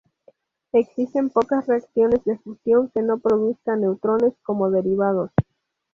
Existen 0.71 1.29
pocas 1.29 1.67
reacciones 1.67 2.23
de 2.25 2.35
fusión 2.39 2.89
que 2.89 3.03
no 3.03 3.19
produzcan 3.19 3.81
neutrones 3.81 4.33
como 4.41 4.71
derivados. 4.71 5.29